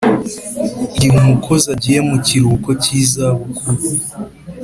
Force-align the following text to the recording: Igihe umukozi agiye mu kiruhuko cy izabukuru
Igihe 0.95 1.15
umukozi 1.23 1.65
agiye 1.75 1.99
mu 2.09 2.15
kiruhuko 2.25 2.69
cy 2.81 2.89
izabukuru 3.01 3.81